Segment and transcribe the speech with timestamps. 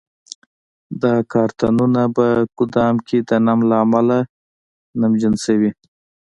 [1.01, 2.25] دا کارتنونه په
[2.57, 4.17] ګدام کې د نم له امله
[5.01, 5.71] نمجن شوي.